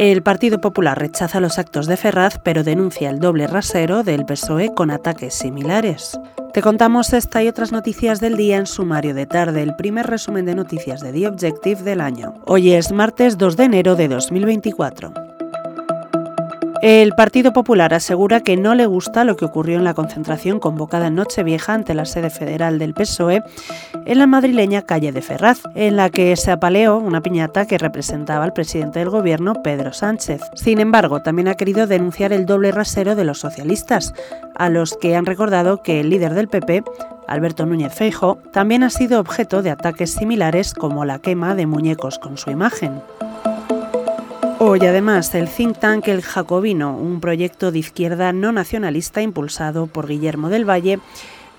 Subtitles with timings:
[0.00, 4.72] El Partido Popular rechaza los actos de Ferraz, pero denuncia el doble rasero del PSOE
[4.74, 6.18] con ataques similares.
[6.54, 10.46] Te contamos esta y otras noticias del día en sumario de tarde, el primer resumen
[10.46, 12.32] de noticias de The Objective del año.
[12.46, 15.29] Hoy es martes 2 de enero de 2024.
[16.82, 21.08] El Partido Popular asegura que no le gusta lo que ocurrió en la concentración convocada
[21.08, 23.42] en Nochevieja ante la sede federal del PSOE
[24.06, 28.44] en la madrileña calle de Ferraz, en la que se apaleó una piñata que representaba
[28.44, 30.40] al presidente del gobierno, Pedro Sánchez.
[30.54, 34.14] Sin embargo, también ha querido denunciar el doble rasero de los socialistas,
[34.54, 36.82] a los que han recordado que el líder del PP,
[37.28, 42.18] Alberto Núñez Feijo, también ha sido objeto de ataques similares como la quema de muñecos
[42.18, 43.02] con su imagen.
[44.62, 50.06] Hoy además el think tank El Jacobino, un proyecto de izquierda no nacionalista impulsado por
[50.06, 50.98] Guillermo del Valle,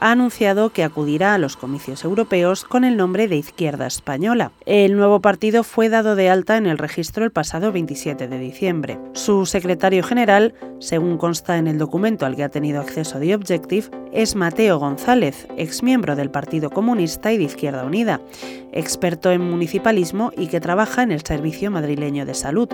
[0.00, 4.52] ha anunciado que acudirá a los comicios europeos con el nombre de Izquierda Española.
[4.66, 8.98] El nuevo partido fue dado de alta en el registro el pasado 27 de diciembre.
[9.12, 13.90] Su secretario general, según consta en el documento al que ha tenido acceso The Objective,
[14.12, 18.20] es Mateo González, exmiembro del Partido Comunista y de Izquierda Unida,
[18.72, 22.68] experto en municipalismo y que trabaja en el Servicio Madrileño de Salud.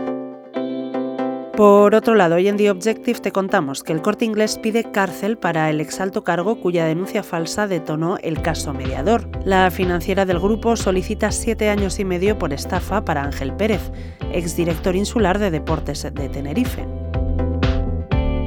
[1.57, 5.39] Por otro lado, hoy en The Objective te contamos que el corte inglés pide cárcel
[5.39, 9.29] para el exalto cargo cuya denuncia falsa detonó el caso mediador.
[9.45, 13.93] La financiera del grupo solicita siete años y medio por estafa para Ángel Pérez,
[14.33, 17.04] exdirector insular de Deportes de Tenerife.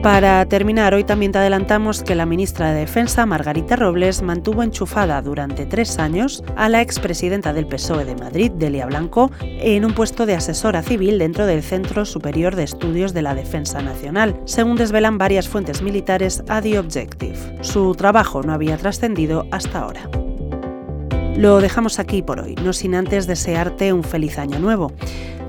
[0.04, 5.22] Para terminar, hoy también te adelantamos que la ministra de Defensa, Margarita Robles, mantuvo enchufada
[5.22, 10.26] durante tres años a la expresidenta del PSOE de Madrid, Delia Blanco, en un puesto
[10.26, 15.18] de asesora civil dentro del Centro Superior de Estudios de la Defensa Nacional, según desvelan
[15.18, 17.58] varias fuentes militares a The Objective.
[17.62, 20.10] Su trabajo no había trascendido hasta ahora.
[21.38, 24.92] Lo dejamos aquí por hoy, no sin antes desearte un feliz año nuevo.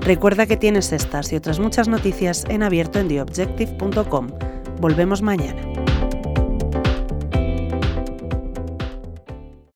[0.01, 4.27] Recuerda que tienes estas y otras muchas noticias en abierto en theobjective.com.
[4.79, 5.68] Volvemos mañana.